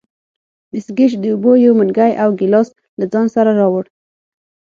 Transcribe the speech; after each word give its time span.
مس 0.71 0.85
ګېج 0.97 1.11
د 1.19 1.25
اوبو 1.33 1.51
یو 1.65 1.73
منګی 1.79 2.11
او 2.23 2.29
یو 2.31 2.37
ګیلاس 2.39 2.67
له 2.99 3.05
ځان 3.11 3.25
سره 3.35 3.51
راوړ. 3.59 3.85